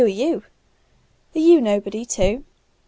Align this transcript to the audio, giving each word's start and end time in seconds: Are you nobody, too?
Are 0.01 0.07
you 0.07 0.41
nobody, 1.61 2.05
too? 2.05 2.43